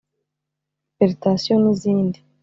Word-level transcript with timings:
Hypertension 0.99 1.59
n’izindi 1.61 2.19